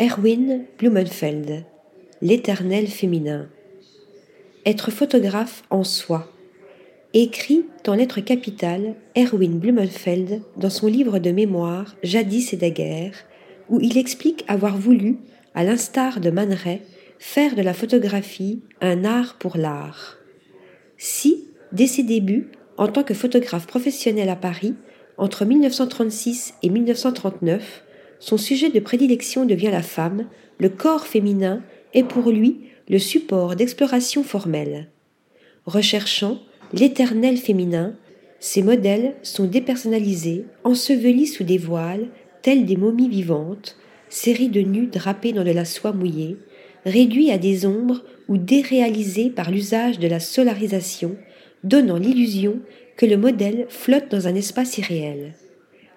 [0.00, 1.64] Erwin Blumenfeld,
[2.22, 3.48] L'éternel féminin.
[4.64, 6.30] Être photographe en soi.
[7.14, 13.14] Écrit en lettres capitales Erwin Blumenfeld dans son livre de mémoire Jadis et daguerre,
[13.68, 15.18] où il explique avoir voulu,
[15.56, 16.56] à l'instar de Man
[17.18, 20.16] faire de la photographie un art pour l'art.
[20.96, 24.76] Si, dès ses débuts, en tant que photographe professionnel à Paris,
[25.16, 27.82] entre 1936 et 1939,
[28.20, 30.26] son sujet de prédilection devient la femme,
[30.58, 31.62] le corps féminin
[31.94, 34.88] est pour lui le support d'exploration formelle.
[35.66, 36.38] Recherchant
[36.72, 37.94] l'éternel féminin,
[38.40, 42.08] ses modèles sont dépersonnalisés, ensevelis sous des voiles,
[42.42, 43.76] tels des momies vivantes,
[44.08, 46.36] séries de nus drapés dans de la soie mouillée,
[46.84, 51.16] réduits à des ombres ou déréalisés par l'usage de la solarisation,
[51.64, 52.60] donnant l'illusion
[52.96, 55.34] que le modèle flotte dans un espace irréel.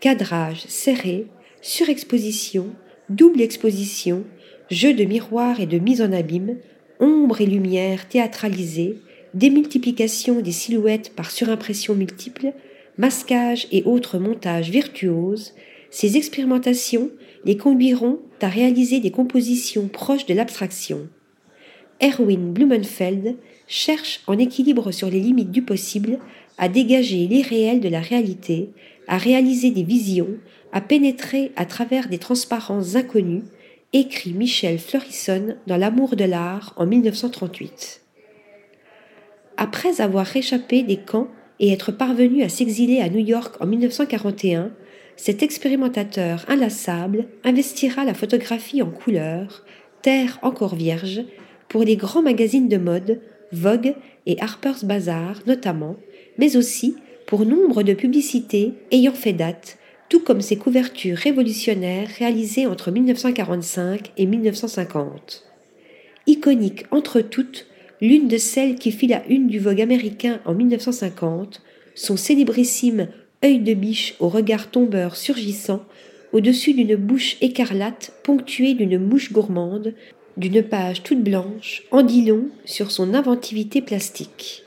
[0.00, 1.26] Cadrage serré,
[1.62, 2.66] surexposition,
[3.08, 4.24] double exposition,
[4.70, 6.56] jeu de miroir et de mise en abîme,
[7.00, 8.98] ombre et lumière théâtralisées,
[9.32, 12.52] démultiplication des silhouettes par surimpression multiple,
[12.98, 15.54] masquage et autres montages virtuoses,
[15.90, 17.10] ces expérimentations
[17.44, 21.08] les conduiront à réaliser des compositions proches de l'abstraction.
[22.02, 23.36] Erwin Blumenfeld
[23.68, 26.18] cherche en équilibre sur les limites du possible
[26.58, 28.70] à dégager l'irréel de la réalité,
[29.06, 30.36] à réaliser des visions,
[30.72, 33.44] à pénétrer à travers des transparences inconnues,
[33.92, 38.00] écrit Michel Fleurisson dans L'amour de l'art en 1938.
[39.56, 41.28] Après avoir échappé des camps
[41.60, 44.72] et être parvenu à s'exiler à New York en 1941,
[45.16, 49.64] cet expérimentateur inlassable investira la photographie en couleur,
[50.00, 51.22] terre encore vierge,
[51.72, 53.18] pour les grands magazines de mode,
[53.50, 53.94] Vogue
[54.26, 55.96] et Harper's Bazaar notamment,
[56.36, 59.78] mais aussi pour nombre de publicités ayant fait date,
[60.10, 65.44] tout comme ses couvertures révolutionnaires réalisées entre 1945 et 1950.
[66.26, 67.66] Iconique entre toutes,
[68.02, 71.62] l'une de celles qui fit la une du Vogue américain en 1950,
[71.94, 73.08] son célébrissime
[73.42, 75.86] œil de biche au regard tombeur surgissant,
[76.34, 79.94] au-dessus d'une bouche écarlate ponctuée d'une mouche gourmande,
[80.36, 84.62] d'une page toute blanche, en dit long sur son inventivité plastique.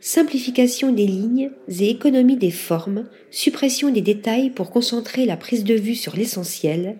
[0.00, 5.74] Simplification des lignes et économie des formes, suppression des détails pour concentrer la prise de
[5.74, 6.96] vue sur l'essentiel,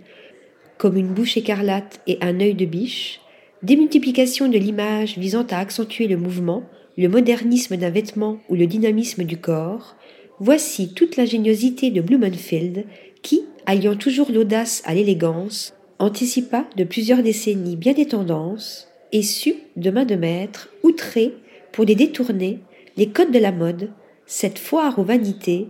[0.76, 3.20] comme une bouche écarlate et un œil de biche,
[3.62, 6.64] démultiplication de l'image visant à accentuer le mouvement,
[6.98, 9.96] le modernisme d'un vêtement ou le dynamisme du corps,
[10.38, 12.84] voici toute l'ingéniosité de Blumenfeld
[13.22, 19.56] qui, alliant toujours l'audace à l'élégance, anticipa de plusieurs décennies bien des tendances et sut,
[19.76, 21.34] de main de maître, outrer
[21.72, 22.60] pour les détourner
[22.96, 23.90] les codes de la mode,
[24.26, 25.68] cette foire aux vanités,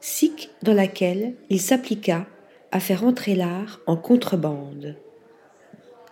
[0.00, 2.26] sic dans laquelle il s'appliqua
[2.72, 4.96] à faire entrer l'art en contrebande.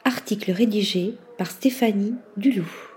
[0.04, 2.95] Article rédigé par Stéphanie Duloup.